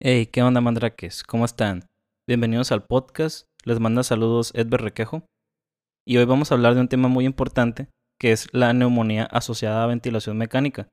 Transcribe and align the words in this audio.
Hey, 0.00 0.26
¿qué 0.26 0.44
onda, 0.44 0.60
mandrakes? 0.60 1.24
¿Cómo 1.24 1.44
están? 1.44 1.88
Bienvenidos 2.24 2.70
al 2.70 2.84
podcast. 2.84 3.48
Les 3.64 3.80
manda 3.80 4.04
saludos 4.04 4.52
Edber 4.54 4.80
Requejo. 4.80 5.26
Y 6.06 6.18
hoy 6.18 6.24
vamos 6.24 6.52
a 6.52 6.54
hablar 6.54 6.76
de 6.76 6.82
un 6.82 6.86
tema 6.86 7.08
muy 7.08 7.24
importante, 7.24 7.88
que 8.16 8.30
es 8.30 8.46
la 8.52 8.72
neumonía 8.72 9.24
asociada 9.24 9.82
a 9.82 9.88
ventilación 9.88 10.38
mecánica. 10.38 10.86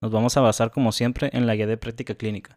Nos 0.00 0.12
vamos 0.12 0.36
a 0.36 0.42
basar, 0.42 0.70
como 0.70 0.92
siempre, 0.92 1.28
en 1.32 1.48
la 1.48 1.56
guía 1.56 1.66
de 1.66 1.76
práctica 1.76 2.14
clínica. 2.14 2.54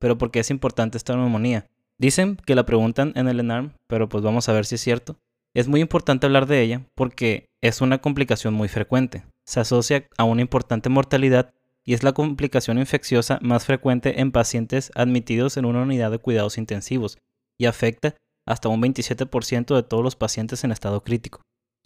Pero 0.00 0.18
¿por 0.18 0.32
qué 0.32 0.40
es 0.40 0.50
importante 0.50 0.98
esta 0.98 1.14
neumonía? 1.14 1.68
Dicen 2.00 2.36
que 2.44 2.56
la 2.56 2.66
preguntan 2.66 3.12
en 3.14 3.28
el 3.28 3.38
ENARM, 3.38 3.74
pero 3.86 4.08
pues 4.08 4.24
vamos 4.24 4.48
a 4.48 4.52
ver 4.52 4.66
si 4.66 4.74
es 4.74 4.80
cierto. 4.80 5.20
Es 5.54 5.68
muy 5.68 5.80
importante 5.80 6.26
hablar 6.26 6.46
de 6.46 6.62
ella 6.62 6.82
porque 6.96 7.46
es 7.62 7.80
una 7.80 7.98
complicación 7.98 8.54
muy 8.54 8.66
frecuente. 8.66 9.24
Se 9.46 9.60
asocia 9.60 10.08
a 10.18 10.24
una 10.24 10.42
importante 10.42 10.88
mortalidad 10.88 11.54
y 11.88 11.94
es 11.94 12.02
la 12.02 12.12
complicación 12.12 12.78
infecciosa 12.78 13.38
más 13.40 13.64
frecuente 13.64 14.20
en 14.20 14.30
pacientes 14.30 14.92
admitidos 14.94 15.56
en 15.56 15.64
una 15.64 15.80
unidad 15.80 16.10
de 16.10 16.18
cuidados 16.18 16.58
intensivos 16.58 17.16
y 17.56 17.64
afecta 17.64 18.14
hasta 18.44 18.68
un 18.68 18.82
27% 18.82 19.74
de 19.74 19.82
todos 19.82 20.04
los 20.04 20.14
pacientes 20.14 20.64
en 20.64 20.70
estado 20.70 21.02
crítico. 21.02 21.40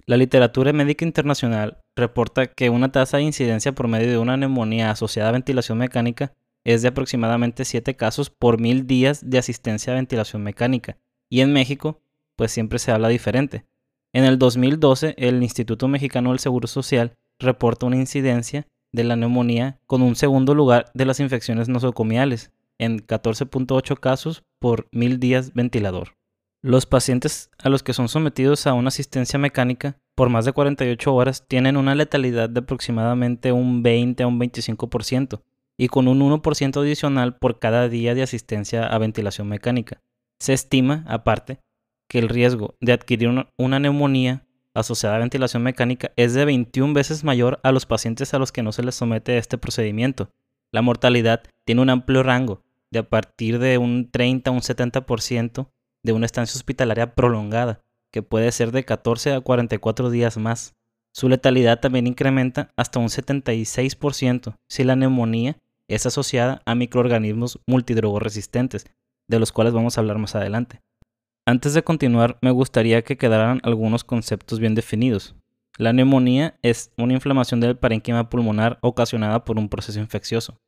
La 0.05 0.17
literatura 0.17 0.73
médica 0.73 1.05
internacional 1.05 1.79
reporta 1.95 2.49
que 2.49 2.69
una 2.69 2.91
tasa 2.91 3.19
de 3.19 3.23
incidencia 3.23 3.77
por 3.77 3.87
medio 3.87 4.11
de 4.11 4.19
una 4.19 4.37
neumonía 4.37 4.91
asociada 4.91 5.29
a 5.29 5.33
ventilación 5.33 5.79
mecánica 5.79 6.33
es 6.65 6.83
de 6.83 6.89
aproximadamente 6.89 7.65
7 7.65 7.95
casos 7.95 8.29
por 8.29 8.61
mil 8.61 8.89
días 8.89 9.31
de 9.31 9.39
asistencia 9.39 9.93
a 9.93 9.97
ventilación 9.97 10.43
mecánica, 10.43 10.97
y 11.31 11.43
en 11.43 11.53
México, 11.53 12.01
pues 12.35 12.51
siempre 12.51 12.81
se 12.81 12.91
habla 12.91 13.07
diferente. 13.07 13.67
En 14.13 14.25
el 14.25 14.37
2012, 14.37 15.15
el 15.17 15.45
Instituto 15.45 15.87
Mexicano 15.87 16.31
del 16.31 16.41
Seguro 16.41 16.67
Social 16.67 17.15
reporta 17.39 17.87
una 17.87 17.99
incidencia 17.99 18.67
de 18.93 19.05
la 19.05 19.17
neumonía 19.17 19.79
con 19.87 20.03
un 20.03 20.17
segundo 20.17 20.55
lugar 20.55 20.91
de 20.95 21.07
las 21.07 21.21
infecciones 21.21 21.69
nosocomiales, 21.69 22.53
en 22.79 22.99
14.8 22.99 23.99
casos 23.99 24.45
por 24.59 24.89
mil 24.93 25.19
días 25.19 25.53
ventilador. 25.55 26.17
Los 26.63 26.87
pacientes 26.87 27.51
a 27.59 27.69
los 27.69 27.83
que 27.83 27.93
son 27.93 28.09
sometidos 28.09 28.67
a 28.67 28.75
una 28.75 28.89
asistencia 28.89 29.39
mecánica 29.39 29.99
por 30.15 30.29
más 30.29 30.45
de 30.45 30.53
48 30.53 31.15
horas 31.15 31.45
tienen 31.49 31.77
una 31.77 31.95
letalidad 31.95 32.49
de 32.49 32.61
aproximadamente 32.61 33.51
un 33.51 33.83
20 33.83 34.23
a 34.23 34.27
un 34.27 34.39
25% 34.39 35.43
y 35.79 35.89
con 35.89 36.07
un 36.07 36.21
1% 36.21 36.81
adicional 36.81 37.37
por 37.37 37.59
cada 37.59 37.89
día 37.89 38.15
de 38.15 38.23
asistencia 38.23 38.87
a 38.87 38.99
ventilación 38.99 39.49
mecánica. 39.49 40.01
Se 40.39 40.53
estima, 40.53 41.05
aparte, 41.09 41.61
que 42.09 42.19
el 42.19 42.29
riesgo 42.29 42.77
de 42.81 42.93
adquirir 42.93 43.31
una, 43.57 43.79
neumonía 43.81 44.47
asociada 44.75 45.17
a 45.17 45.21
ventilación 45.21 45.63
mecánica 45.63 46.13
es 46.17 46.35
de 46.35 46.45
21 46.45 46.95
veces 46.95 47.25
mayor 47.25 47.61
a 47.63 47.73
los 47.73 47.87
pacientes 47.87 48.33
a 48.35 48.39
los 48.39 48.53
que 48.53 48.63
no 48.63 48.73
se 48.73 48.83
les 48.83 48.95
somete 48.95 49.39
este 49.39 49.59
procedimiento. 49.59 50.31
La 50.73 50.83
mortalidad 50.83 51.43
tiene 51.67 51.83
un 51.83 51.91
amplio 51.91 52.23
rango, 52.23 52.63
de 52.93 53.01
a 53.01 53.09
partir 53.09 53.59
de 53.59 53.79
un 53.79 54.11
30 54.11 54.51
a 54.51 54.53
un 54.53 54.61
70% 54.61 55.69
de 56.05 56.13
una 56.13 56.27
estancia 56.27 56.59
hospitalaria 56.59 57.15
prolongada, 57.15 57.81
que 58.13 58.23
puede 58.23 58.53
ser 58.53 58.73
de 58.73 58.85
14 58.85 59.33
a 59.33 59.41
44 59.41 60.11
días 60.11 60.37
más. 60.37 60.75
Su 61.15 61.29
letalidad 61.29 61.81
también 61.81 62.07
incrementa 62.07 62.71
hasta 62.77 62.99
un 62.99 63.09
76% 63.09 64.57
si 64.69 64.85
la 64.85 64.97
neumonía 64.97 65.59
es 65.89 66.07
asociada 66.07 66.63
a 66.65 66.75
microorganismos 66.75 67.61
multidrogoresistentes, 67.67 68.87
de 69.29 69.39
los 69.39 69.53
cuales 69.53 69.75
vamos 69.75 69.97
a 69.97 70.01
hablar 70.01 70.19
más 70.19 70.35
adelante. 70.35 70.81
Antes 71.45 71.75
de 71.75 71.83
continuar, 71.83 72.39
me 72.41 72.53
gustaría 72.53 73.03
que 73.03 73.17
quedaran 73.17 73.61
algunos 73.65 74.05
conceptos 74.05 74.61
bien 74.61 74.77
definidos. 74.77 75.35
La 75.77 75.93
neumonía 75.93 76.57
es 76.63 76.93
una 76.97 77.15
inflamación 77.15 77.59
del 77.59 77.77
parénquima 77.77 78.31
pulmonar 78.31 78.79
ocasionada 78.81 79.45
por 79.45 79.59
un 79.59 79.69
proceso 79.69 79.99
infeccioso. 79.99 80.61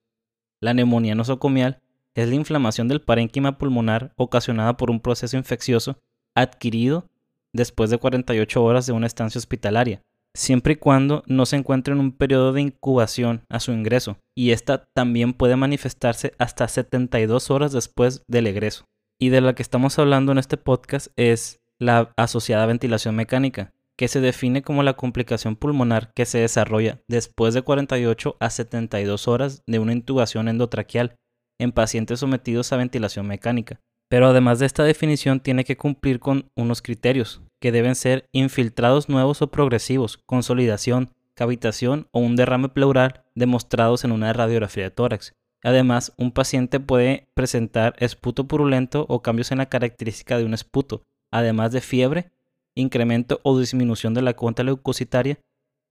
La 0.61 0.75
neumonía 0.75 1.15
nosocomial 1.15 1.81
es 2.17 2.29
la 2.29 2.35
inflamación 2.35 2.89
del 2.89 3.01
parénquima 3.01 3.57
pulmonar 3.57 4.15
ocasionada 4.17 4.77
por 4.77 4.91
un 4.91 4.99
proceso 4.99 5.37
infeccioso 5.37 5.97
adquirido 6.35 7.07
después 7.53 7.91
de 7.91 7.99
48 7.99 8.65
horas 8.65 8.85
de 8.87 8.95
una 8.95 9.07
estancia 9.07 9.39
hospitalaria, 9.39 10.03
siempre 10.35 10.73
y 10.73 10.77
cuando 10.77 11.23
no 11.29 11.47
se 11.47 11.55
encuentre 11.55 11.95
en 11.95 12.01
un 12.01 12.11
periodo 12.11 12.53
de 12.53 12.63
incubación 12.63 13.43
a 13.49 13.61
su 13.61 13.71
ingreso, 13.71 14.17
y 14.35 14.51
esta 14.51 14.87
también 14.93 15.35
puede 15.35 15.55
manifestarse 15.55 16.35
hasta 16.39 16.67
72 16.67 17.53
horas 17.53 17.71
después 17.71 18.25
del 18.27 18.49
egreso 18.49 18.87
y 19.19 19.29
de 19.29 19.41
la 19.41 19.55
que 19.55 19.63
estamos 19.63 19.99
hablando 19.99 20.33
en 20.33 20.39
este 20.39 20.57
podcast 20.57 21.09
es 21.17 21.61
la 21.79 22.13
asociada 22.17 22.67
ventilación 22.67 23.17
mecánica, 23.17 23.73
que 23.97 24.09
se 24.09 24.21
define 24.21 24.63
como 24.63 24.83
la 24.83 24.95
complicación 24.95 25.57
pulmonar 25.57 26.13
que 26.15 26.27
se 26.27 26.39
desarrolla 26.39 27.01
después 27.09 27.55
de 27.55 27.63
48 27.63 28.37
a 28.41 28.51
72 28.51 29.29
horas 29.29 29.63
de 29.67 29.79
una 29.79 29.93
intubación 29.93 30.49
endotraqueal 30.49 31.17
en 31.59 31.73
pacientes 31.73 32.21
sometidos 32.21 32.73
a 32.73 32.77
ventilación 32.77 33.27
mecánica. 33.27 33.81
Pero 34.09 34.29
además 34.29 34.59
de 34.59 34.67
esta 34.67 34.85
definición 34.85 35.41
tiene 35.41 35.65
que 35.65 35.77
cumplir 35.77 36.21
con 36.21 36.51
unos 36.57 36.83
criterios, 36.83 37.43
que 37.61 37.73
deben 37.73 37.95
ser 37.95 38.29
infiltrados 38.33 39.09
nuevos 39.09 39.43
o 39.43 39.51
progresivos, 39.51 40.19
consolidación, 40.27 41.11
cavitación 41.35 42.09
o 42.13 42.21
un 42.21 42.37
derrame 42.37 42.69
pleural 42.69 43.25
demostrados 43.35 44.05
en 44.05 44.13
una 44.13 44.33
radiografía 44.33 44.85
de 44.85 44.91
tórax, 44.91 45.35
Además, 45.65 46.13
un 46.19 46.31
paciente 46.31 46.79
puede 46.79 47.27
presentar 47.35 47.97
esputo 47.99 48.47
purulento 48.47 49.07
o 49.09 49.23
cambios 49.23 49.51
en 49.51 49.59
la 49.59 49.67
característica 49.71 50.37
de 50.37 50.45
un 50.45 50.53
esputo, 50.53 51.03
además 51.33 51.73
de 51.73 51.81
fiebre, 51.81 52.31
incremento 52.77 53.41
o 53.45 53.59
disminución 53.59 54.13
de 54.13 54.21
la 54.21 54.35
cuenta 54.35 54.63
leucocitaria, 54.63 55.39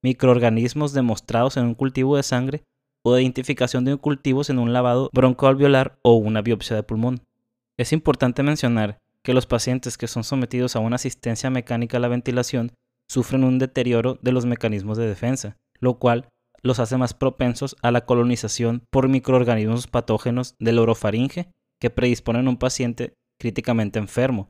microorganismos 0.04 0.94
demostrados 0.94 1.58
en 1.58 1.66
un 1.66 1.74
cultivo 1.74 2.16
de 2.16 2.24
sangre 2.24 2.64
o 3.04 3.18
identificación 3.18 3.84
de 3.84 3.98
cultivos 3.98 4.52
en 4.52 4.60
un 4.60 4.74
lavado 4.74 5.10
broncoalveolar 5.12 5.98
o 6.04 6.14
una 6.16 6.42
biopsia 6.44 6.76
de 6.76 6.84
pulmón. 6.84 7.22
Es 7.78 7.94
importante 7.94 8.44
mencionar 8.44 9.00
que 9.24 9.34
los 9.34 9.48
pacientes 9.48 9.98
que 9.98 10.08
son 10.08 10.24
sometidos 10.24 10.76
a 10.76 10.80
una 10.80 10.98
asistencia 10.98 11.50
mecánica 11.50 11.98
a 11.98 12.00
la 12.00 12.10
ventilación 12.10 12.74
sufren 13.10 13.44
un 13.44 13.58
deterioro 13.58 14.20
de 14.22 14.32
los 14.32 14.46
mecanismos 14.46 14.98
de 14.98 15.08
defensa, 15.08 15.58
lo 15.80 15.96
cual 15.96 16.28
los 16.64 16.80
hace 16.80 16.98
más 16.98 17.14
propensos 17.14 17.76
a 17.82 17.92
la 17.92 18.06
colonización 18.06 18.84
por 18.90 19.10
microorganismos 19.10 19.88
patógenos 19.88 20.56
del 20.60 20.80
orofaringe 20.80 21.50
que 21.80 21.90
predisponen 21.90 22.48
a 22.48 22.50
un 22.50 22.58
paciente 22.58 23.14
críticamente 23.38 24.00
enfermo. 24.00 24.50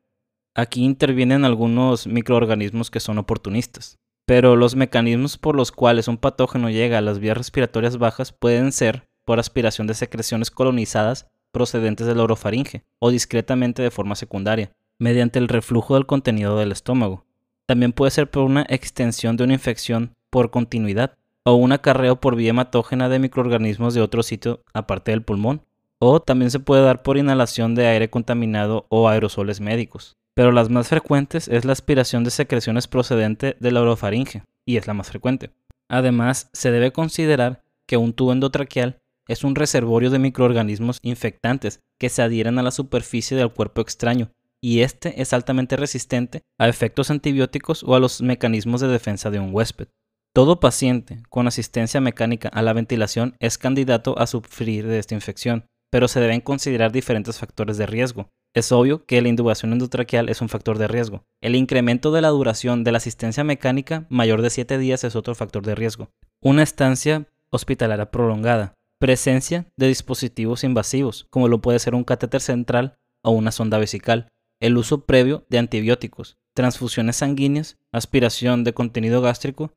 Aquí 0.55 0.83
intervienen 0.83 1.45
algunos 1.45 2.05
microorganismos 2.05 2.91
que 2.91 2.99
son 2.99 3.17
oportunistas, 3.17 3.97
pero 4.27 4.55
los 4.55 4.75
mecanismos 4.75 5.37
por 5.37 5.55
los 5.55 5.71
cuales 5.71 6.07
un 6.07 6.17
patógeno 6.17 6.69
llega 6.69 6.99
a 6.99 7.01
las 7.01 7.17
vías 7.17 7.37
respiratorias 7.37 7.97
bajas 7.97 8.31
pueden 8.31 8.71
ser 8.71 9.07
por 9.25 9.39
aspiración 9.39 9.87
de 9.87 9.95
secreciones 9.95 10.51
colonizadas 10.51 11.27
procedentes 11.51 12.07
del 12.07 12.19
orofaringe 12.19 12.83
o 12.99 13.09
discretamente 13.09 13.81
de 13.81 13.91
forma 13.91 14.15
secundaria, 14.15 14.71
mediante 14.99 15.39
el 15.39 15.47
reflujo 15.47 15.95
del 15.95 16.05
contenido 16.05 16.57
del 16.57 16.71
estómago. 16.71 17.25
También 17.65 17.93
puede 17.93 18.11
ser 18.11 18.29
por 18.29 18.43
una 18.43 18.65
extensión 18.69 19.37
de 19.37 19.45
una 19.45 19.53
infección 19.53 20.13
por 20.29 20.51
continuidad, 20.51 21.15
o 21.45 21.55
un 21.55 21.71
acarreo 21.71 22.19
por 22.19 22.35
vía 22.35 22.51
hematógena 22.51 23.09
de 23.09 23.19
microorganismos 23.19 23.93
de 23.93 24.01
otro 24.01 24.23
sitio 24.23 24.61
aparte 24.73 25.11
del 25.11 25.23
pulmón, 25.23 25.61
o 25.99 26.21
también 26.21 26.51
se 26.51 26.59
puede 26.59 26.83
dar 26.83 27.01
por 27.01 27.17
inhalación 27.17 27.75
de 27.75 27.87
aire 27.87 28.09
contaminado 28.09 28.85
o 28.89 29.07
aerosoles 29.07 29.61
médicos. 29.61 30.15
Pero 30.35 30.51
las 30.51 30.69
más 30.69 30.87
frecuentes 30.87 31.47
es 31.47 31.65
la 31.65 31.73
aspiración 31.73 32.23
de 32.23 32.31
secreciones 32.31 32.87
procedente 32.87 33.55
de 33.59 33.71
la 33.71 33.81
orofaringe, 33.81 34.43
y 34.65 34.77
es 34.77 34.87
la 34.87 34.93
más 34.93 35.09
frecuente. 35.09 35.51
Además, 35.89 36.49
se 36.53 36.71
debe 36.71 36.91
considerar 36.91 37.61
que 37.85 37.97
un 37.97 38.13
tubo 38.13 38.31
endotraqueal 38.31 38.99
es 39.27 39.43
un 39.43 39.55
reservorio 39.55 40.09
de 40.09 40.19
microorganismos 40.19 40.99
infectantes 41.01 41.79
que 41.99 42.09
se 42.09 42.21
adhieren 42.21 42.59
a 42.59 42.63
la 42.63 42.71
superficie 42.71 43.37
del 43.37 43.51
cuerpo 43.51 43.81
extraño, 43.81 44.31
y 44.59 44.81
este 44.81 45.21
es 45.21 45.33
altamente 45.33 45.75
resistente 45.75 46.41
a 46.57 46.67
efectos 46.67 47.11
antibióticos 47.11 47.83
o 47.83 47.95
a 47.95 47.99
los 47.99 48.21
mecanismos 48.21 48.81
de 48.81 48.87
defensa 48.87 49.29
de 49.29 49.39
un 49.39 49.53
huésped. 49.53 49.87
Todo 50.35 50.59
paciente 50.59 51.21
con 51.29 51.45
asistencia 51.45 52.01
mecánica 52.01 52.49
a 52.49 52.63
la 52.63 52.73
ventilación 52.73 53.35
es 53.39 53.59
candidato 53.59 54.17
a 54.17 54.25
sufrir 54.25 54.87
de 54.87 54.97
esta 54.97 55.13
infección, 55.13 55.67
pero 55.91 56.07
se 56.07 56.19
deben 56.19 56.41
considerar 56.41 56.91
diferentes 56.91 57.37
factores 57.37 57.77
de 57.77 57.85
riesgo. 57.85 58.29
Es 58.55 58.71
obvio 58.71 59.05
que 59.05 59.21
la 59.21 59.27
intubación 59.27 59.73
endotraqueal 59.73 60.29
es 60.29 60.41
un 60.41 60.49
factor 60.49 60.79
de 60.79 60.87
riesgo. 60.87 61.23
El 61.39 61.55
incremento 61.55 62.11
de 62.11 62.21
la 62.21 62.29
duración 62.29 62.83
de 62.83 62.91
la 62.91 62.97
asistencia 62.97 63.43
mecánica 63.43 64.07
mayor 64.09 64.41
de 64.41 64.49
7 64.49 64.79
días 64.79 65.03
es 65.03 65.15
otro 65.15 65.35
factor 65.35 65.63
de 65.63 65.75
riesgo. 65.75 66.09
Una 66.41 66.63
estancia 66.63 67.27
hospitalaria 67.51 68.09
prolongada. 68.09 68.73
Presencia 68.99 69.67
de 69.77 69.87
dispositivos 69.87 70.63
invasivos, 70.63 71.27
como 71.29 71.47
lo 71.47 71.61
puede 71.61 71.77
ser 71.77 71.93
un 71.93 72.03
catéter 72.03 72.41
central 72.41 72.95
o 73.21 73.29
una 73.29 73.51
sonda 73.51 73.77
vesical. 73.77 74.29
El 74.59 74.77
uso 74.77 75.05
previo 75.05 75.45
de 75.49 75.59
antibióticos. 75.59 76.37
Transfusiones 76.55 77.17
sanguíneas. 77.17 77.77
Aspiración 77.91 78.63
de 78.63 78.73
contenido 78.73 79.21
gástrico 79.21 79.73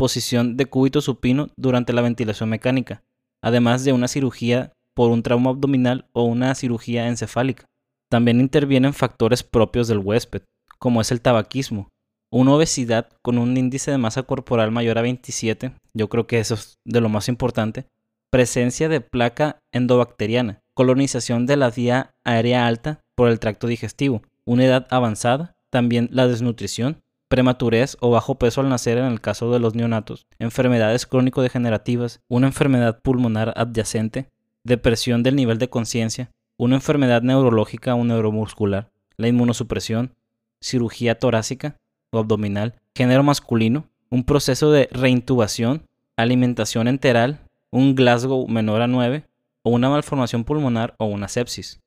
posición 0.00 0.56
de 0.56 0.64
cúbito 0.64 1.02
supino 1.02 1.50
durante 1.58 1.92
la 1.92 2.00
ventilación 2.00 2.48
mecánica, 2.48 3.02
además 3.42 3.84
de 3.84 3.92
una 3.92 4.08
cirugía 4.08 4.72
por 4.94 5.10
un 5.10 5.22
trauma 5.22 5.50
abdominal 5.50 6.06
o 6.14 6.22
una 6.22 6.54
cirugía 6.54 7.06
encefálica. 7.06 7.66
También 8.10 8.40
intervienen 8.40 8.94
factores 8.94 9.42
propios 9.42 9.88
del 9.88 9.98
huésped, 9.98 10.40
como 10.78 11.02
es 11.02 11.12
el 11.12 11.20
tabaquismo, 11.20 11.90
una 12.32 12.54
obesidad 12.54 13.10
con 13.20 13.36
un 13.36 13.54
índice 13.58 13.90
de 13.90 13.98
masa 13.98 14.22
corporal 14.22 14.70
mayor 14.70 14.96
a 14.96 15.02
27, 15.02 15.72
yo 15.92 16.08
creo 16.08 16.26
que 16.26 16.38
eso 16.38 16.54
es 16.54 16.78
de 16.86 17.02
lo 17.02 17.10
más 17.10 17.28
importante, 17.28 17.84
presencia 18.30 18.88
de 18.88 19.02
placa 19.02 19.58
endobacteriana, 19.70 20.60
colonización 20.72 21.44
de 21.44 21.58
la 21.58 21.68
vía 21.68 22.12
aérea 22.24 22.66
alta 22.66 23.00
por 23.14 23.28
el 23.28 23.38
tracto 23.38 23.66
digestivo, 23.66 24.22
una 24.46 24.64
edad 24.64 24.86
avanzada, 24.88 25.52
también 25.70 26.08
la 26.10 26.26
desnutrición, 26.26 27.02
prematurez 27.30 27.96
o 28.00 28.10
bajo 28.10 28.34
peso 28.34 28.60
al 28.60 28.68
nacer 28.68 28.98
en 28.98 29.04
el 29.04 29.20
caso 29.20 29.52
de 29.52 29.60
los 29.60 29.76
neonatos, 29.76 30.26
enfermedades 30.40 31.06
crónico-degenerativas, 31.06 32.20
una 32.28 32.48
enfermedad 32.48 33.00
pulmonar 33.00 33.54
adyacente, 33.56 34.28
depresión 34.64 35.22
del 35.22 35.36
nivel 35.36 35.58
de 35.58 35.70
conciencia, 35.70 36.32
una 36.58 36.74
enfermedad 36.74 37.22
neurológica 37.22 37.94
o 37.94 38.04
neuromuscular, 38.04 38.90
la 39.16 39.28
inmunosupresión, 39.28 40.12
cirugía 40.60 41.20
torácica 41.20 41.76
o 42.10 42.18
abdominal, 42.18 42.74
género 42.96 43.22
masculino, 43.22 43.86
un 44.10 44.24
proceso 44.24 44.72
de 44.72 44.88
reintubación, 44.90 45.84
alimentación 46.16 46.88
enteral, 46.88 47.38
un 47.70 47.94
Glasgow 47.94 48.48
menor 48.48 48.82
a 48.82 48.88
9 48.88 49.24
o 49.62 49.70
una 49.70 49.88
malformación 49.88 50.42
pulmonar 50.42 50.96
o 50.98 51.04
una 51.04 51.28
sepsis. 51.28 51.78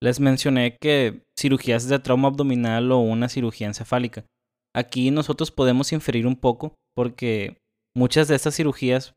Les 0.00 0.20
mencioné 0.20 0.76
que 0.80 1.24
cirugías 1.36 1.88
de 1.88 1.98
trauma 1.98 2.28
abdominal 2.28 2.92
o 2.92 2.98
una 2.98 3.28
cirugía 3.28 3.66
encefálica. 3.66 4.24
Aquí 4.74 5.10
nosotros 5.10 5.50
podemos 5.50 5.92
inferir 5.92 6.26
un 6.26 6.36
poco 6.36 6.74
porque 6.96 7.58
muchas 7.96 8.28
de 8.28 8.34
estas 8.34 8.56
cirugías, 8.56 9.14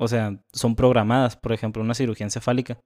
o 0.00 0.08
sea, 0.08 0.40
son 0.52 0.76
programadas. 0.76 1.36
Por 1.36 1.52
ejemplo, 1.52 1.82
una 1.82 1.94
cirugía 1.94 2.26
encefálica 2.26 2.80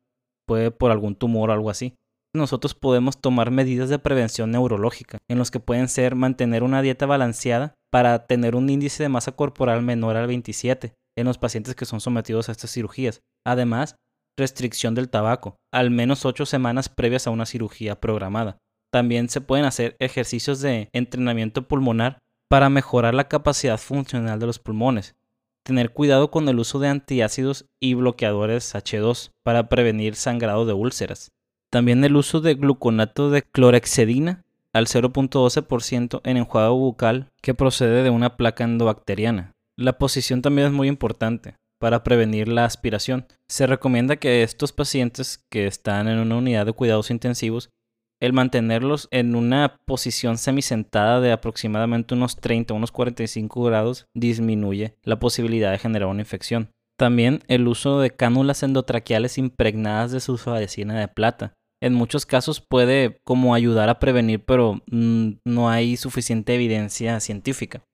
puede 0.46 0.70
por 0.70 0.90
algún 0.90 1.14
tumor 1.14 1.50
o 1.50 1.52
algo 1.52 1.70
así. 1.70 1.94
Nosotros 2.34 2.74
podemos 2.74 3.20
tomar 3.20 3.50
medidas 3.50 3.88
de 3.88 3.98
prevención 3.98 4.50
neurológica, 4.50 5.18
en 5.30 5.38
los 5.38 5.50
que 5.50 5.60
pueden 5.60 5.88
ser 5.88 6.14
mantener 6.14 6.62
una 6.62 6.82
dieta 6.82 7.06
balanceada 7.06 7.74
para 7.90 8.26
tener 8.26 8.54
un 8.54 8.68
índice 8.68 9.02
de 9.02 9.08
masa 9.08 9.32
corporal 9.32 9.82
menor 9.82 10.16
al 10.16 10.26
27 10.26 10.94
en 11.16 11.26
los 11.26 11.38
pacientes 11.38 11.74
que 11.74 11.86
son 11.86 12.00
sometidos 12.00 12.48
a 12.48 12.52
estas 12.52 12.70
cirugías. 12.70 13.20
Además, 13.46 13.96
restricción 14.38 14.94
del 14.94 15.08
tabaco, 15.08 15.56
al 15.72 15.90
menos 15.90 16.24
8 16.24 16.46
semanas 16.46 16.88
previas 16.88 17.26
a 17.26 17.30
una 17.30 17.46
cirugía 17.46 17.98
programada. 17.98 18.58
También 18.90 19.28
se 19.28 19.40
pueden 19.40 19.66
hacer 19.66 19.96
ejercicios 19.98 20.60
de 20.60 20.88
entrenamiento 20.92 21.68
pulmonar 21.68 22.20
para 22.48 22.70
mejorar 22.70 23.14
la 23.14 23.28
capacidad 23.28 23.78
funcional 23.78 24.38
de 24.40 24.46
los 24.46 24.58
pulmones. 24.58 25.14
Tener 25.62 25.92
cuidado 25.92 26.30
con 26.30 26.48
el 26.48 26.58
uso 26.58 26.78
de 26.78 26.88
antiácidos 26.88 27.66
y 27.78 27.94
bloqueadores 27.94 28.74
H2 28.74 29.32
para 29.42 29.68
prevenir 29.68 30.14
sangrado 30.14 30.64
de 30.64 30.72
úlceras. 30.72 31.30
También 31.70 32.02
el 32.04 32.16
uso 32.16 32.40
de 32.40 32.54
gluconato 32.54 33.28
de 33.28 33.42
clorexidina 33.42 34.44
al 34.72 34.86
0.12% 34.86 36.20
en 36.24 36.36
enjuague 36.38 36.70
bucal 36.70 37.30
que 37.42 37.54
procede 37.54 38.02
de 38.02 38.10
una 38.10 38.36
placa 38.36 38.64
endobacteriana. 38.64 39.52
La 39.76 39.98
posición 39.98 40.40
también 40.40 40.68
es 40.68 40.72
muy 40.72 40.88
importante 40.88 41.56
para 41.78 42.02
prevenir 42.02 42.48
la 42.48 42.64
aspiración. 42.64 43.26
Se 43.48 43.66
recomienda 43.66 44.16
que 44.16 44.42
estos 44.42 44.72
pacientes 44.72 45.44
que 45.50 45.66
están 45.66 46.08
en 46.08 46.18
una 46.18 46.36
unidad 46.36 46.66
de 46.66 46.72
cuidados 46.72 47.10
intensivos 47.10 47.70
el 48.20 48.32
mantenerlos 48.32 49.08
en 49.10 49.34
una 49.34 49.78
posición 49.86 50.38
semisentada 50.38 51.20
de 51.20 51.32
aproximadamente 51.32 52.14
unos 52.14 52.36
30 52.36 52.74
unos 52.74 52.92
45 52.92 53.62
grados 53.62 54.06
disminuye 54.14 54.94
la 55.02 55.18
posibilidad 55.18 55.70
de 55.70 55.78
generar 55.78 56.08
una 56.08 56.22
infección. 56.22 56.70
También 56.98 57.42
el 57.46 57.68
uso 57.68 58.00
de 58.00 58.10
cánulas 58.10 58.62
endotraqueales 58.62 59.38
impregnadas 59.38 60.10
de 60.10 60.20
sulfadecina 60.20 60.98
de 60.98 61.06
plata. 61.06 61.52
En 61.80 61.94
muchos 61.94 62.26
casos 62.26 62.60
puede 62.60 63.20
como 63.24 63.54
ayudar 63.54 63.88
a 63.88 64.00
prevenir, 64.00 64.44
pero 64.44 64.82
mm, 64.90 65.34
no 65.44 65.70
hay 65.70 65.96
suficiente 65.96 66.56
evidencia 66.56 67.20
científica. 67.20 67.84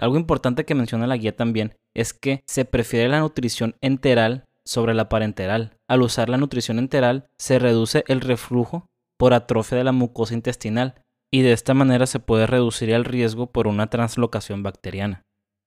Algo 0.00 0.16
importante 0.16 0.64
que 0.64 0.74
menciona 0.74 1.06
la 1.06 1.16
guía 1.16 1.36
también 1.36 1.74
es 1.94 2.12
que 2.12 2.42
se 2.48 2.64
prefiere 2.64 3.08
la 3.08 3.20
nutrición 3.20 3.76
enteral 3.80 4.44
sobre 4.64 4.92
la 4.92 5.08
parenteral. 5.08 5.76
Al 5.88 6.02
usar 6.02 6.28
la 6.28 6.36
nutrición 6.36 6.80
enteral 6.80 7.28
se 7.38 7.60
reduce 7.60 8.04
el 8.08 8.20
reflujo 8.20 8.86
por 9.18 9.34
atrofia 9.34 9.78
de 9.78 9.84
la 9.84 9.92
mucosa 9.92 10.34
intestinal 10.34 11.02
y 11.32 11.42
de 11.42 11.52
esta 11.52 11.74
manera 11.74 12.06
se 12.06 12.20
puede 12.20 12.46
reducir 12.46 12.90
el 12.90 13.04
riesgo 13.04 13.52
por 13.52 13.66
una 13.66 13.90
translocación 13.90 14.62
bacteriana. 14.62 15.22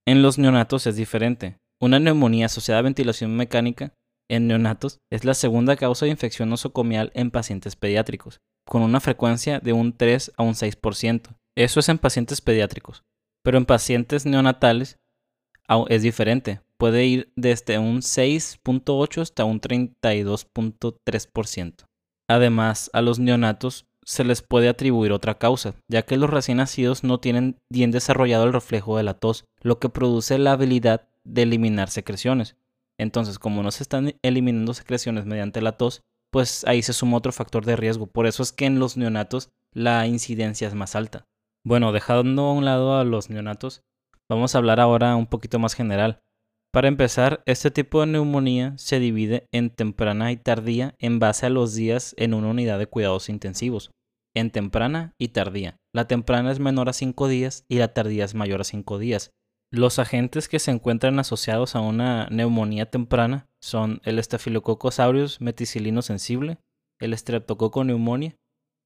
En 0.08 0.24
los 0.24 0.38
neonatos 0.38 0.88
es 0.88 0.96
diferente. 0.96 1.58
Una 1.80 2.00
neumonía 2.00 2.48
asociada 2.48 2.80
a 2.80 2.84
ventilación 2.84 3.36
mecánica 3.36 3.94
en 4.30 4.48
neonatos 4.48 5.00
es 5.12 5.26
la 5.26 5.34
segunda 5.34 5.76
causa 5.76 6.06
de 6.06 6.12
infección 6.12 6.50
nosocomial 6.50 7.12
en 7.14 7.32
pacientes 7.32 7.76
pediátricos, 7.76 8.40
con 8.68 8.82
una 8.82 9.00
frecuencia 9.00 9.60
de 9.60 9.74
un 9.74 9.96
3 9.96 10.34
a 10.38 10.44
un 10.44 10.54
6%. 10.54 11.36
Eso 11.58 11.80
es 11.80 11.90
en 11.90 11.98
pacientes 11.98 12.42
pediátricos, 12.42 13.04
pero 13.44 13.58
en 13.58 13.66
pacientes 13.66 14.26
neonatales 14.26 15.00
es 15.90 16.02
diferente. 16.02 16.62
Puede 16.78 17.06
ir 17.06 17.32
desde 17.36 17.78
un 17.78 18.00
6.8 18.00 19.22
hasta 19.22 19.46
un 19.46 19.62
32.3%. 19.62 21.86
Además, 22.32 22.90
a 22.94 23.02
los 23.02 23.20
neonatos 23.20 23.88
se 24.06 24.24
les 24.24 24.42
puede 24.42 24.70
atribuir 24.70 25.12
otra 25.12 25.38
causa, 25.38 25.76
ya 25.90 26.04
que 26.04 26.16
los 26.16 26.30
recién 26.30 26.58
nacidos 26.58 27.04
no 27.04 27.20
tienen 27.20 27.58
bien 27.70 27.92
desarrollado 27.92 28.46
el 28.46 28.54
reflejo 28.54 28.96
de 28.96 29.04
la 29.04 29.16
tos, 29.16 29.44
lo 29.62 29.80
que 29.80 29.90
produce 29.90 30.38
la 30.38 30.54
habilidad 30.54 31.10
de 31.26 31.42
eliminar 31.42 31.90
secreciones. 31.90 32.56
Entonces, 32.98 33.38
como 33.38 33.64
no 33.64 33.72
se 33.72 33.84
están 33.84 34.16
eliminando 34.22 34.74
secreciones 34.74 35.26
mediante 35.26 35.62
la 35.62 35.74
tos, 35.74 36.04
pues 36.32 36.64
ahí 36.66 36.82
se 36.82 36.94
suma 36.94 37.18
otro 37.18 37.34
factor 37.34 37.66
de 37.66 37.76
riesgo. 37.76 38.08
Por 38.08 38.26
eso 38.26 38.44
es 38.44 38.54
que 38.54 38.66
en 38.66 38.80
los 38.80 38.96
neonatos 38.96 39.50
la 39.74 40.08
incidencia 40.08 40.70
es 40.70 40.74
más 40.74 40.96
alta. 40.96 41.26
Bueno, 41.66 41.92
dejando 41.92 42.44
a 42.44 42.54
un 42.54 42.64
lado 42.64 42.98
a 42.98 43.04
los 43.04 43.30
neonatos, 43.30 43.84
vamos 44.30 44.56
a 44.56 44.60
hablar 44.60 44.80
ahora 44.80 45.18
un 45.18 45.28
poquito 45.28 45.60
más 45.60 45.74
general. 45.74 46.22
Para 46.74 46.88
empezar, 46.88 47.44
este 47.46 47.70
tipo 47.70 48.00
de 48.00 48.08
neumonía 48.08 48.74
se 48.78 49.00
divide 49.02 49.46
en 49.52 49.72
temprana 49.72 50.32
y 50.32 50.38
tardía 50.38 50.96
en 51.00 51.20
base 51.20 51.46
a 51.46 51.50
los 51.50 51.76
días 51.76 52.16
en 52.18 52.34
una 52.34 52.48
unidad 52.48 52.80
de 52.80 52.88
cuidados 52.88 53.28
intensivos. 53.28 53.92
En 54.34 54.52
temprana 54.52 55.14
y 55.18 55.30
tardía. 55.30 55.76
La 55.94 56.08
temprana 56.08 56.50
es 56.50 56.60
menor 56.60 56.88
a 56.88 56.94
5 56.94 57.28
días 57.28 57.66
y 57.68 57.80
la 57.80 57.94
tardía 57.94 58.24
es 58.24 58.36
mayor 58.36 58.62
a 58.62 58.64
5 58.64 59.00
días. 59.00 59.32
Los 59.70 60.00
agentes 60.00 60.48
que 60.48 60.60
se 60.60 60.72
encuentran 60.72 61.20
asociados 61.20 61.76
a 61.76 61.82
una 61.82 62.28
neumonía 62.32 62.90
temprana 62.90 63.48
son 63.60 64.00
el 64.06 64.24
Staphylococcus 64.24 65.02
aureus 65.02 65.42
meticilino 65.42 66.02
sensible, 66.02 66.58
el 67.02 67.18
Streptococcus 67.18 67.84
pneumonia 67.84 68.38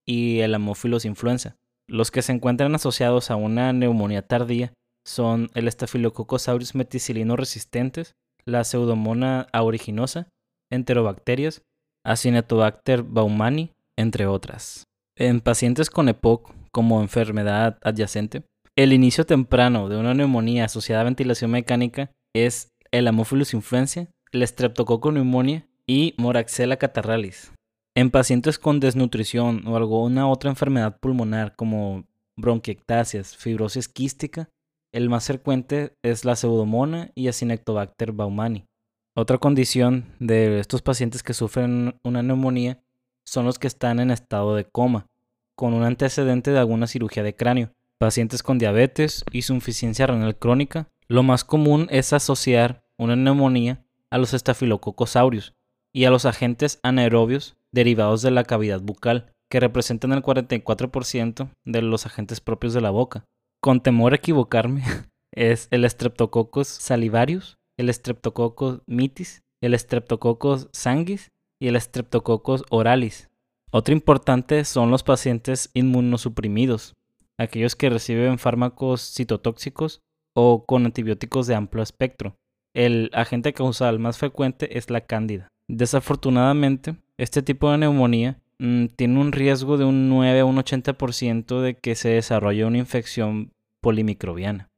y 0.04 0.40
el 0.40 0.54
Haemophilus 0.54 1.04
influenza. 1.04 1.56
Los 1.86 2.10
que 2.10 2.22
se 2.22 2.32
encuentran 2.32 2.74
asociados 2.74 3.30
a 3.30 3.36
una 3.36 3.72
neumonía 3.72 4.26
tardía 4.26 4.72
son 5.06 5.50
el 5.54 5.70
Staphylococcus 5.70 6.74
meticilino 6.74 7.36
resistentes, 7.36 8.14
la 8.44 8.64
Pseudomonas 8.64 9.46
aeruginosa, 9.52 10.28
enterobacterias, 10.70 11.62
Acinetobacter 12.04 13.02
baumani, 13.02 13.72
entre 13.98 14.26
otras. 14.26 14.84
En 15.16 15.40
pacientes 15.40 15.90
con 15.90 16.08
EPOC 16.08 16.52
como 16.70 17.00
enfermedad 17.00 17.78
adyacente, 17.82 18.44
el 18.76 18.92
inicio 18.92 19.24
temprano 19.24 19.88
de 19.88 19.96
una 19.96 20.14
neumonía 20.14 20.66
asociada 20.66 21.00
a 21.00 21.04
ventilación 21.04 21.50
mecánica 21.50 22.12
es 22.34 22.68
el 22.92 23.06
Haemophilus 23.06 23.54
influenza, 23.54 24.08
el 24.32 24.46
Streptococcus 24.46 25.12
pneumonia 25.12 25.66
y 25.86 26.14
Moraxella 26.18 26.76
catarrhalis. 26.76 27.52
En 27.96 28.10
pacientes 28.10 28.58
con 28.58 28.78
desnutrición 28.78 29.66
o 29.66 29.76
alguna 29.76 30.28
otra 30.28 30.50
enfermedad 30.50 30.98
pulmonar 31.00 31.56
como 31.56 32.04
bronquiectasias, 32.36 33.36
fibrosis 33.36 33.88
quística, 33.88 34.50
el 34.92 35.10
más 35.10 35.26
frecuente 35.26 35.96
es 36.02 36.24
la 36.24 36.36
pseudomona 36.36 37.10
y 37.14 37.28
Acinetobacter 37.28 38.12
baumani. 38.12 38.66
Otra 39.14 39.38
condición 39.38 40.14
de 40.18 40.58
estos 40.60 40.82
pacientes 40.82 41.22
que 41.22 41.34
sufren 41.34 41.98
una 42.02 42.22
neumonía 42.22 42.82
son 43.24 43.46
los 43.46 43.58
que 43.58 43.66
están 43.66 44.00
en 44.00 44.10
estado 44.10 44.54
de 44.54 44.64
coma, 44.64 45.06
con 45.54 45.74
un 45.74 45.84
antecedente 45.84 46.50
de 46.50 46.58
alguna 46.58 46.86
cirugía 46.86 47.22
de 47.22 47.34
cráneo. 47.34 47.72
Pacientes 47.98 48.42
con 48.42 48.58
diabetes 48.58 49.24
y 49.32 49.38
insuficiencia 49.38 50.06
renal 50.06 50.36
crónica, 50.36 50.88
lo 51.08 51.22
más 51.22 51.44
común 51.44 51.88
es 51.90 52.12
asociar 52.12 52.84
una 52.98 53.16
neumonía 53.16 53.84
a 54.10 54.18
los 54.18 54.34
estafilococos 54.34 55.16
aureus 55.16 55.54
y 55.92 56.04
a 56.04 56.10
los 56.10 56.26
agentes 56.26 56.78
anaerobios 56.82 57.56
derivados 57.72 58.22
de 58.22 58.30
la 58.30 58.44
cavidad 58.44 58.80
bucal, 58.80 59.32
que 59.48 59.60
representan 59.60 60.12
el 60.12 60.22
44% 60.22 61.48
de 61.64 61.82
los 61.82 62.04
agentes 62.04 62.40
propios 62.40 62.74
de 62.74 62.80
la 62.80 62.90
boca 62.90 63.24
con 63.60 63.80
temor 63.80 64.12
a 64.12 64.16
equivocarme, 64.16 64.82
es 65.32 65.68
el 65.70 65.88
Streptococcus 65.88 66.68
salivarius, 66.68 67.58
el 67.76 67.92
Streptococcus 67.92 68.80
mitis, 68.86 69.42
el 69.60 69.78
Streptococcus 69.78 70.68
sanguis 70.72 71.32
y 71.60 71.68
el 71.68 71.80
Streptococcus 71.80 72.64
oralis. 72.70 73.30
Otro 73.70 73.94
importante 73.94 74.64
son 74.64 74.90
los 74.90 75.02
pacientes 75.02 75.70
inmunosuprimidos, 75.74 76.94
aquellos 77.38 77.76
que 77.76 77.90
reciben 77.90 78.38
fármacos 78.38 79.02
citotóxicos 79.14 80.00
o 80.34 80.64
con 80.64 80.86
antibióticos 80.86 81.46
de 81.46 81.54
amplio 81.54 81.82
espectro. 81.82 82.36
El 82.74 83.10
agente 83.12 83.52
causal 83.52 83.98
más 83.98 84.18
frecuente 84.18 84.78
es 84.78 84.90
la 84.90 85.00
cándida. 85.00 85.48
Desafortunadamente, 85.68 86.96
este 87.18 87.42
tipo 87.42 87.70
de 87.70 87.78
neumonía 87.78 88.38
mm, 88.60 88.86
tiene 88.96 89.20
un 89.20 89.32
riesgo 89.32 89.76
de 89.76 89.84
un 89.84 90.08
9 90.08 90.40
a 90.40 90.44
un 90.44 90.56
80% 90.56 91.60
de 91.60 91.74
que 91.74 91.94
se 91.94 92.10
desarrolle 92.10 92.64
una 92.64 92.78
infección 92.78 93.52
polimicrobiana. 93.82 94.68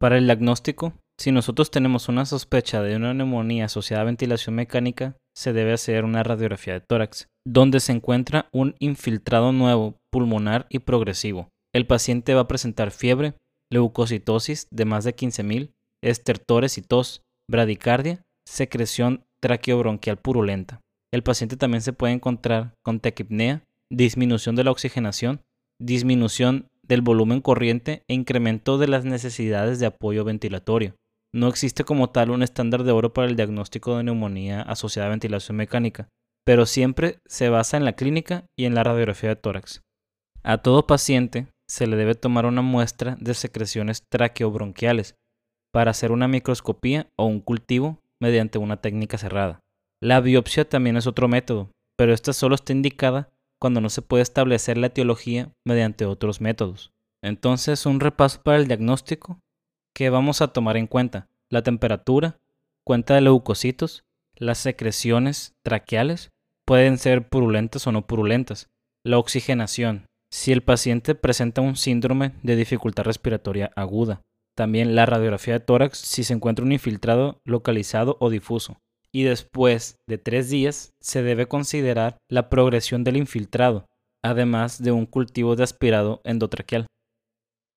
Para 0.00 0.18
el 0.18 0.26
diagnóstico, 0.26 0.94
Si 1.20 1.32
nosotros 1.32 1.72
tenemos 1.72 2.08
una 2.08 2.24
sospecha 2.26 2.80
de 2.80 2.94
una 2.94 3.12
neumonía 3.12 3.64
asociada 3.64 4.02
a 4.02 4.06
ventilación 4.06 4.54
mecánica, 4.54 5.16
se 5.36 5.52
debe 5.52 5.72
hacer 5.72 6.04
una 6.04 6.22
radiografía 6.22 6.74
de 6.74 6.80
tórax, 6.80 7.26
donde 7.44 7.80
se 7.80 7.90
encuentra 7.90 8.48
un 8.52 8.76
infiltrado 8.78 9.52
nuevo, 9.52 9.96
pulmonar 10.12 10.66
y 10.70 10.78
progresivo. 10.78 11.48
El 11.74 11.88
paciente 11.88 12.34
va 12.34 12.42
a 12.42 12.48
presentar 12.48 12.92
fiebre, 12.92 13.34
leucocitosis 13.72 14.68
de 14.70 14.84
más 14.84 15.02
de 15.02 15.16
15.000, 15.16 15.72
estertores 16.04 16.78
y 16.78 16.82
tos, 16.82 17.22
bradicardia, 17.50 18.22
secreción 18.46 19.24
traqueobronquial 19.40 20.18
purulenta. 20.18 20.80
El 21.12 21.22
paciente 21.22 21.56
también 21.56 21.80
se 21.80 21.92
puede 21.92 22.12
encontrar 22.12 22.74
con 22.82 23.00
taquipnea, 23.00 23.62
disminución 23.90 24.56
de 24.56 24.64
la 24.64 24.70
oxigenación, 24.70 25.40
disminución 25.80 26.68
del 26.82 27.02
volumen 27.02 27.40
corriente 27.40 28.02
e 28.08 28.14
incremento 28.14 28.78
de 28.78 28.88
las 28.88 29.04
necesidades 29.04 29.78
de 29.78 29.86
apoyo 29.86 30.24
ventilatorio. 30.24 30.96
No 31.32 31.48
existe 31.48 31.84
como 31.84 32.10
tal 32.10 32.30
un 32.30 32.42
estándar 32.42 32.84
de 32.84 32.92
oro 32.92 33.12
para 33.12 33.28
el 33.28 33.36
diagnóstico 33.36 33.96
de 33.96 34.04
neumonía 34.04 34.62
asociada 34.62 35.08
a 35.08 35.10
ventilación 35.10 35.56
mecánica, 35.56 36.08
pero 36.44 36.66
siempre 36.66 37.18
se 37.26 37.50
basa 37.50 37.76
en 37.76 37.84
la 37.84 37.92
clínica 37.92 38.46
y 38.56 38.64
en 38.64 38.74
la 38.74 38.84
radiografía 38.84 39.28
de 39.30 39.36
tórax. 39.36 39.82
A 40.42 40.58
todo 40.58 40.86
paciente 40.86 41.48
se 41.66 41.86
le 41.86 41.96
debe 41.96 42.14
tomar 42.14 42.46
una 42.46 42.62
muestra 42.62 43.16
de 43.20 43.34
secreciones 43.34 44.02
traqueobronquiales 44.08 45.14
para 45.72 45.90
hacer 45.90 46.12
una 46.12 46.28
microscopía 46.28 47.08
o 47.16 47.26
un 47.26 47.40
cultivo 47.40 47.98
mediante 48.20 48.58
una 48.58 48.78
técnica 48.78 49.18
cerrada. 49.18 49.60
La 50.00 50.20
biopsia 50.20 50.68
también 50.68 50.96
es 50.96 51.08
otro 51.08 51.26
método, 51.26 51.72
pero 51.96 52.14
esta 52.14 52.32
solo 52.32 52.54
está 52.54 52.72
indicada 52.72 53.30
cuando 53.60 53.80
no 53.80 53.90
se 53.90 54.00
puede 54.00 54.22
establecer 54.22 54.78
la 54.78 54.86
etiología 54.86 55.52
mediante 55.66 56.04
otros 56.04 56.40
métodos. 56.40 56.92
Entonces, 57.20 57.84
un 57.84 57.98
repaso 57.98 58.40
para 58.42 58.58
el 58.58 58.68
diagnóstico 58.68 59.40
que 59.96 60.08
vamos 60.10 60.40
a 60.40 60.48
tomar 60.48 60.76
en 60.76 60.86
cuenta. 60.86 61.26
La 61.50 61.62
temperatura, 61.62 62.38
cuenta 62.84 63.16
de 63.16 63.22
leucocitos, 63.22 64.04
las 64.36 64.58
secreciones 64.58 65.56
traqueales, 65.64 66.30
pueden 66.64 66.98
ser 66.98 67.28
purulentas 67.28 67.84
o 67.88 67.92
no 67.92 68.06
purulentas. 68.06 68.68
La 69.04 69.18
oxigenación, 69.18 70.06
si 70.30 70.52
el 70.52 70.62
paciente 70.62 71.16
presenta 71.16 71.60
un 71.60 71.74
síndrome 71.74 72.34
de 72.44 72.54
dificultad 72.54 73.02
respiratoria 73.02 73.72
aguda. 73.74 74.22
También 74.56 74.94
la 74.94 75.06
radiografía 75.06 75.54
de 75.54 75.60
tórax 75.60 75.98
si 75.98 76.22
se 76.22 76.34
encuentra 76.34 76.64
un 76.64 76.70
infiltrado 76.70 77.40
localizado 77.44 78.16
o 78.20 78.30
difuso 78.30 78.78
y 79.12 79.22
después 79.22 79.96
de 80.08 80.18
tres 80.18 80.50
días 80.50 80.92
se 81.00 81.22
debe 81.22 81.46
considerar 81.46 82.18
la 82.28 82.48
progresión 82.48 83.04
del 83.04 83.16
infiltrado, 83.16 83.86
además 84.22 84.82
de 84.82 84.92
un 84.92 85.06
cultivo 85.06 85.56
de 85.56 85.64
aspirado 85.64 86.20
endotraqueal. 86.24 86.86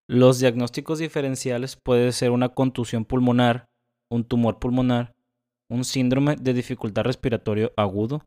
Los 0.09 0.39
diagnósticos 0.39 0.99
diferenciales 0.99 1.77
pueden 1.81 2.11
ser 2.11 2.31
una 2.31 2.49
contusión 2.49 3.05
pulmonar, 3.05 3.65
un 4.09 4.25
tumor 4.25 4.59
pulmonar, 4.59 5.13
un 5.69 5.85
síndrome 5.85 6.35
de 6.35 6.53
dificultad 6.53 7.03
respiratorio 7.03 7.71
agudo, 7.77 8.25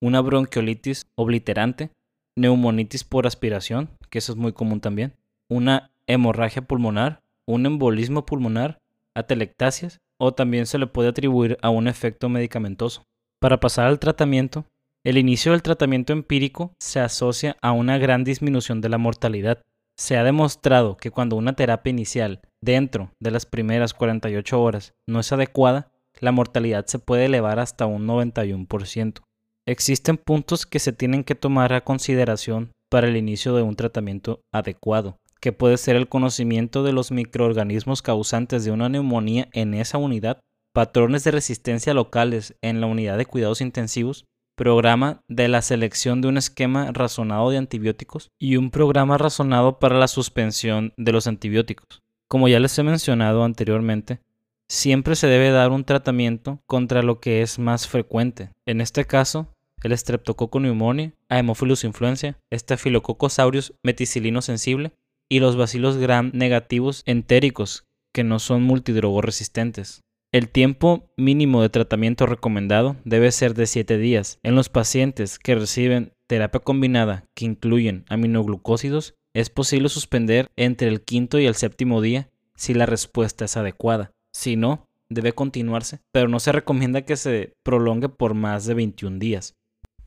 una 0.00 0.20
bronquiolitis 0.20 1.06
obliterante, 1.16 1.90
neumonitis 2.36 3.02
por 3.02 3.26
aspiración, 3.26 3.90
que 4.08 4.18
eso 4.18 4.32
es 4.32 4.38
muy 4.38 4.52
común 4.52 4.80
también, 4.80 5.14
una 5.48 5.90
hemorragia 6.06 6.62
pulmonar, 6.62 7.20
un 7.46 7.66
embolismo 7.66 8.24
pulmonar, 8.24 8.78
atelectasias 9.16 9.98
o 10.20 10.34
también 10.34 10.66
se 10.66 10.78
le 10.78 10.86
puede 10.86 11.08
atribuir 11.08 11.58
a 11.62 11.70
un 11.70 11.88
efecto 11.88 12.28
medicamentoso. 12.28 13.02
Para 13.40 13.58
pasar 13.58 13.86
al 13.86 13.98
tratamiento, 13.98 14.66
el 15.04 15.16
inicio 15.16 15.52
del 15.52 15.62
tratamiento 15.62 16.12
empírico 16.12 16.74
se 16.78 17.00
asocia 17.00 17.56
a 17.62 17.72
una 17.72 17.96
gran 17.96 18.22
disminución 18.22 18.82
de 18.82 18.90
la 18.90 18.98
mortalidad. 18.98 19.62
Se 19.96 20.18
ha 20.18 20.24
demostrado 20.24 20.96
que 20.98 21.10
cuando 21.10 21.36
una 21.36 21.54
terapia 21.54 21.90
inicial 21.90 22.42
dentro 22.62 23.10
de 23.18 23.30
las 23.30 23.46
primeras 23.46 23.94
48 23.94 24.62
horas 24.62 24.92
no 25.08 25.20
es 25.20 25.32
adecuada, 25.32 25.90
la 26.20 26.32
mortalidad 26.32 26.84
se 26.86 26.98
puede 26.98 27.26
elevar 27.26 27.58
hasta 27.58 27.86
un 27.86 28.06
91%. 28.06 29.22
Existen 29.66 30.18
puntos 30.18 30.66
que 30.66 30.78
se 30.78 30.92
tienen 30.92 31.24
que 31.24 31.34
tomar 31.34 31.72
a 31.72 31.82
consideración 31.82 32.72
para 32.90 33.08
el 33.08 33.16
inicio 33.16 33.54
de 33.54 33.62
un 33.62 33.76
tratamiento 33.76 34.40
adecuado 34.52 35.16
que 35.40 35.52
puede 35.52 35.78
ser 35.78 35.96
el 35.96 36.08
conocimiento 36.08 36.82
de 36.82 36.92
los 36.92 37.10
microorganismos 37.10 38.02
causantes 38.02 38.64
de 38.64 38.70
una 38.70 38.88
neumonía 38.88 39.48
en 39.52 39.74
esa 39.74 39.98
unidad, 39.98 40.40
patrones 40.72 41.24
de 41.24 41.32
resistencia 41.32 41.94
locales 41.94 42.54
en 42.62 42.80
la 42.80 42.86
unidad 42.86 43.18
de 43.18 43.26
cuidados 43.26 43.60
intensivos, 43.60 44.26
programa 44.54 45.22
de 45.26 45.48
la 45.48 45.62
selección 45.62 46.20
de 46.20 46.28
un 46.28 46.36
esquema 46.36 46.92
razonado 46.92 47.50
de 47.50 47.56
antibióticos 47.56 48.30
y 48.38 48.56
un 48.56 48.70
programa 48.70 49.16
razonado 49.16 49.78
para 49.78 49.98
la 49.98 50.06
suspensión 50.06 50.92
de 50.98 51.12
los 51.12 51.26
antibióticos. 51.26 52.02
Como 52.28 52.46
ya 52.46 52.60
les 52.60 52.78
he 52.78 52.82
mencionado 52.82 53.42
anteriormente, 53.42 54.20
siempre 54.68 55.16
se 55.16 55.26
debe 55.26 55.50
dar 55.50 55.70
un 55.70 55.84
tratamiento 55.84 56.60
contra 56.66 57.02
lo 57.02 57.20
que 57.20 57.40
es 57.42 57.58
más 57.58 57.88
frecuente. 57.88 58.50
En 58.66 58.80
este 58.80 59.06
caso, 59.06 59.48
el 59.82 59.96
Streptococcus 59.96 60.60
pneumoniae, 60.60 61.14
Haemophilus 61.30 61.84
influenza, 61.84 62.36
Staphylococcus 62.52 63.38
aureus 63.38 63.72
meticilino 63.82 64.42
sensible 64.42 64.92
y 65.30 65.40
los 65.40 65.56
bacilos 65.56 65.96
gram 65.96 66.30
negativos 66.34 67.02
entéricos, 67.06 67.86
que 68.12 68.24
no 68.24 68.38
son 68.38 68.62
multidrogo 68.62 69.22
resistentes. 69.22 70.02
El 70.32 70.48
tiempo 70.48 71.10
mínimo 71.16 71.62
de 71.62 71.70
tratamiento 71.70 72.26
recomendado 72.26 72.96
debe 73.04 73.32
ser 73.32 73.54
de 73.54 73.66
7 73.66 73.96
días. 73.96 74.38
En 74.42 74.54
los 74.54 74.68
pacientes 74.68 75.38
que 75.38 75.54
reciben 75.54 76.12
terapia 76.26 76.60
combinada 76.60 77.24
que 77.34 77.46
incluyen 77.46 78.04
aminoglucósidos, 78.08 79.14
es 79.32 79.50
posible 79.50 79.88
suspender 79.88 80.50
entre 80.56 80.88
el 80.88 81.02
quinto 81.02 81.38
y 81.38 81.46
el 81.46 81.54
séptimo 81.54 82.00
día 82.00 82.28
si 82.56 82.74
la 82.74 82.86
respuesta 82.86 83.44
es 83.44 83.56
adecuada. 83.56 84.12
Si 84.32 84.56
no, 84.56 84.88
debe 85.08 85.32
continuarse, 85.32 86.00
pero 86.12 86.28
no 86.28 86.40
se 86.40 86.52
recomienda 86.52 87.02
que 87.02 87.16
se 87.16 87.54
prolongue 87.62 88.08
por 88.08 88.34
más 88.34 88.66
de 88.66 88.74
21 88.74 89.18
días. 89.18 89.56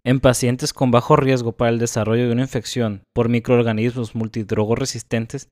En 0.05 0.19
pacientes 0.19 0.73
con 0.73 0.91
bajo 0.91 1.15
riesgo 1.15 1.53
para 1.53 1.71
el 1.71 1.79
desarrollo 1.79 2.25
de 2.25 2.33
una 2.33 2.41
infección 2.41 3.03
por 3.13 3.29
microorganismos 3.29 4.15
multidrogo 4.15 4.75
resistentes, 4.75 5.47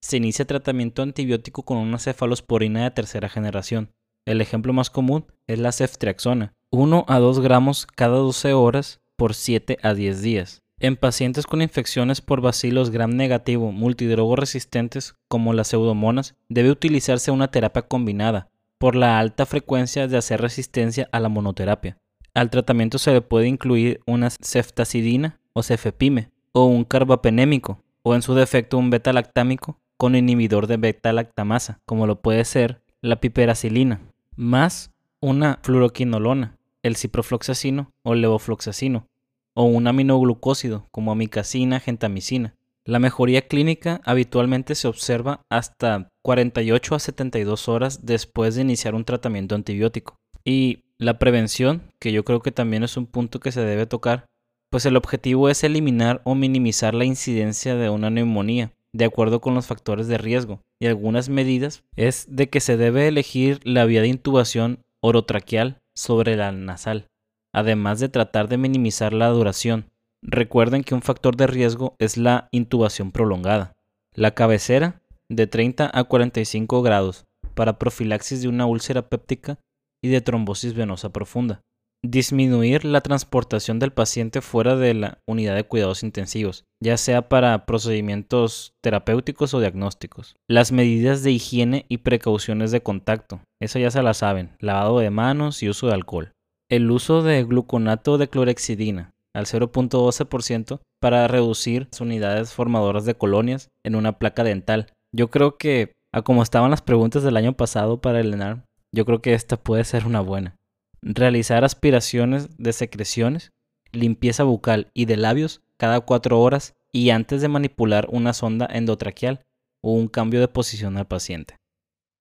se 0.00 0.18
inicia 0.18 0.44
tratamiento 0.44 1.02
antibiótico 1.02 1.64
con 1.64 1.78
una 1.78 1.98
cefalosporina 1.98 2.84
de 2.84 2.92
tercera 2.92 3.28
generación. 3.28 3.90
El 4.24 4.40
ejemplo 4.40 4.72
más 4.72 4.90
común 4.90 5.26
es 5.48 5.58
la 5.58 5.72
ceftriaxona, 5.72 6.52
1 6.70 7.04
a 7.08 7.18
2 7.18 7.40
gramos 7.40 7.86
cada 7.86 8.18
12 8.18 8.52
horas 8.52 9.00
por 9.16 9.34
7 9.34 9.78
a 9.82 9.94
10 9.94 10.22
días. 10.22 10.62
En 10.78 10.94
pacientes 10.96 11.44
con 11.44 11.60
infecciones 11.60 12.20
por 12.20 12.40
bacilos 12.40 12.90
gram 12.90 13.10
negativo 13.10 13.72
multidrogo 13.72 14.36
resistentes 14.36 15.16
como 15.28 15.52
las 15.52 15.68
pseudomonas, 15.68 16.36
debe 16.48 16.70
utilizarse 16.70 17.32
una 17.32 17.50
terapia 17.50 17.82
combinada 17.82 18.50
por 18.78 18.94
la 18.94 19.18
alta 19.18 19.46
frecuencia 19.46 20.06
de 20.06 20.16
hacer 20.16 20.40
resistencia 20.40 21.08
a 21.10 21.18
la 21.18 21.28
monoterapia. 21.28 21.98
Al 22.36 22.50
tratamiento 22.50 22.98
se 22.98 23.14
le 23.14 23.22
puede 23.22 23.48
incluir 23.48 24.00
una 24.04 24.28
ceftacidina 24.28 25.40
o 25.54 25.62
cefepime 25.62 26.28
o 26.52 26.66
un 26.66 26.84
carbapenémico 26.84 27.82
o 28.02 28.14
en 28.14 28.20
su 28.20 28.34
defecto 28.34 28.76
un 28.76 28.90
beta-lactámico 28.90 29.80
con 29.96 30.14
inhibidor 30.14 30.66
de 30.66 30.76
beta-lactamasa, 30.76 31.80
como 31.86 32.06
lo 32.06 32.20
puede 32.20 32.44
ser 32.44 32.82
la 33.00 33.22
piperacilina, 33.22 34.02
más 34.34 34.92
una 35.18 35.60
fluoroquinolona, 35.62 36.58
el 36.82 36.96
ciprofloxacino 36.96 37.90
o 38.02 38.14
levofloxacino, 38.14 39.08
o 39.54 39.64
un 39.64 39.86
aminoglucósido 39.86 40.88
como 40.90 41.12
amicacina, 41.12 41.80
gentamicina. 41.80 42.54
La 42.84 42.98
mejoría 42.98 43.48
clínica 43.48 44.02
habitualmente 44.04 44.74
se 44.74 44.88
observa 44.88 45.40
hasta 45.48 46.10
48 46.20 46.96
a 46.96 46.98
72 46.98 47.68
horas 47.70 48.04
después 48.04 48.56
de 48.56 48.60
iniciar 48.60 48.94
un 48.94 49.06
tratamiento 49.06 49.54
antibiótico. 49.54 50.18
Y 50.44 50.84
la 50.98 51.18
prevención, 51.18 51.82
que 51.98 52.12
yo 52.12 52.24
creo 52.24 52.40
que 52.40 52.52
también 52.52 52.82
es 52.82 52.96
un 52.96 53.06
punto 53.06 53.40
que 53.40 53.52
se 53.52 53.60
debe 53.60 53.86
tocar, 53.86 54.26
pues 54.70 54.86
el 54.86 54.96
objetivo 54.96 55.48
es 55.48 55.62
eliminar 55.62 56.22
o 56.24 56.34
minimizar 56.34 56.94
la 56.94 57.04
incidencia 57.04 57.74
de 57.76 57.90
una 57.90 58.10
neumonía, 58.10 58.72
de 58.92 59.04
acuerdo 59.04 59.40
con 59.40 59.54
los 59.54 59.66
factores 59.66 60.08
de 60.08 60.18
riesgo, 60.18 60.60
y 60.80 60.86
algunas 60.86 61.28
medidas 61.28 61.84
es 61.96 62.26
de 62.28 62.48
que 62.48 62.60
se 62.60 62.76
debe 62.76 63.08
elegir 63.08 63.60
la 63.64 63.84
vía 63.84 64.00
de 64.00 64.08
intubación 64.08 64.84
orotraqueal 65.00 65.78
sobre 65.94 66.36
la 66.36 66.50
nasal, 66.52 67.08
además 67.52 68.00
de 68.00 68.08
tratar 68.08 68.48
de 68.48 68.58
minimizar 68.58 69.12
la 69.12 69.28
duración. 69.28 69.90
Recuerden 70.22 70.82
que 70.82 70.94
un 70.94 71.02
factor 71.02 71.36
de 71.36 71.46
riesgo 71.46 71.94
es 71.98 72.16
la 72.16 72.48
intubación 72.50 73.12
prolongada. 73.12 73.74
La 74.14 74.32
cabecera 74.32 75.02
de 75.28 75.46
30 75.46 75.90
a 75.92 76.04
45 76.04 76.82
grados 76.82 77.26
para 77.54 77.78
profilaxis 77.78 78.42
de 78.42 78.48
una 78.48 78.66
úlcera 78.66 79.08
péptica 79.08 79.58
y 80.06 80.10
de 80.10 80.20
trombosis 80.20 80.74
venosa 80.74 81.10
profunda. 81.10 81.60
Disminuir 82.04 82.84
la 82.84 83.00
transportación 83.00 83.78
del 83.78 83.92
paciente 83.92 84.40
fuera 84.40 84.76
de 84.76 84.94
la 84.94 85.18
unidad 85.26 85.56
de 85.56 85.64
cuidados 85.64 86.02
intensivos, 86.02 86.64
ya 86.80 86.96
sea 86.96 87.28
para 87.28 87.66
procedimientos 87.66 88.74
terapéuticos 88.82 89.54
o 89.54 89.60
diagnósticos. 89.60 90.36
Las 90.48 90.72
medidas 90.72 91.22
de 91.22 91.32
higiene 91.32 91.86
y 91.88 91.98
precauciones 91.98 92.70
de 92.70 92.82
contacto, 92.82 93.40
eso 93.60 93.78
ya 93.78 93.90
se 93.90 94.02
la 94.02 94.14
saben, 94.14 94.56
lavado 94.60 94.98
de 95.00 95.10
manos 95.10 95.62
y 95.62 95.68
uso 95.68 95.88
de 95.88 95.94
alcohol. 95.94 96.32
El 96.70 96.90
uso 96.90 97.22
de 97.22 97.42
gluconato 97.44 98.18
de 98.18 98.28
clorexidina 98.28 99.12
al 99.34 99.46
0.12% 99.46 100.80
para 101.00 101.28
reducir 101.28 101.88
las 101.90 102.00
unidades 102.00 102.52
formadoras 102.52 103.04
de 103.04 103.14
colonias 103.14 103.70
en 103.84 103.94
una 103.94 104.18
placa 104.18 104.44
dental. 104.44 104.92
Yo 105.14 105.30
creo 105.30 105.56
que 105.56 105.92
A 106.12 106.22
como 106.22 106.42
estaban 106.42 106.70
las 106.70 106.80
preguntas 106.80 107.22
del 107.22 107.36
año 107.36 107.52
pasado 107.52 108.00
para 108.00 108.20
el 108.20 108.32
ENAR, 108.32 108.64
yo 108.96 109.04
creo 109.04 109.20
que 109.20 109.34
esta 109.34 109.58
puede 109.58 109.84
ser 109.84 110.06
una 110.06 110.20
buena. 110.20 110.56
Realizar 111.02 111.64
aspiraciones 111.64 112.56
de 112.56 112.72
secreciones, 112.72 113.52
limpieza 113.92 114.42
bucal 114.42 114.90
y 114.94 115.04
de 115.04 115.18
labios 115.18 115.62
cada 115.76 116.00
cuatro 116.00 116.40
horas 116.40 116.72
y 116.92 117.10
antes 117.10 117.42
de 117.42 117.48
manipular 117.48 118.08
una 118.10 118.32
sonda 118.32 118.66
endotraqueal 118.72 119.42
o 119.82 119.92
un 119.92 120.08
cambio 120.08 120.40
de 120.40 120.48
posición 120.48 120.96
al 120.96 121.06
paciente. 121.06 121.56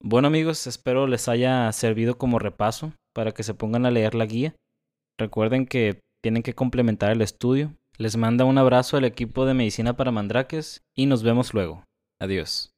Bueno 0.04 0.28
amigos, 0.28 0.68
espero 0.68 1.08
les 1.08 1.30
haya 1.30 1.72
servido 1.72 2.18
como 2.18 2.40
repaso 2.40 2.92
para 3.14 3.32
que 3.32 3.44
se 3.44 3.54
pongan 3.54 3.86
a 3.86 3.92
leer 3.92 4.14
la 4.14 4.26
guía. 4.26 4.54
Recuerden 5.18 5.68
que 5.68 6.02
tienen 6.22 6.44
que 6.44 6.54
complementar 6.54 7.12
el 7.12 7.22
estudio. 7.22 7.74
Les 7.98 8.18
manda 8.18 8.44
un 8.44 8.58
abrazo 8.58 8.98
al 8.98 9.06
equipo 9.06 9.46
de 9.46 9.54
Medicina 9.54 9.96
para 9.96 10.12
Mandraques 10.12 10.82
y 10.94 11.06
nos 11.06 11.24
vemos 11.24 11.54
luego. 11.54 11.86
Adiós. 12.20 12.75